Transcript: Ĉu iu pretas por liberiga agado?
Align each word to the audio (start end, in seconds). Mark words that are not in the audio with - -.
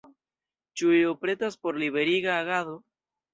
Ĉu 0.79 0.89
iu 0.99 1.11
pretas 1.25 1.59
por 1.67 1.77
liberiga 1.83 2.33
agado? 2.39 2.75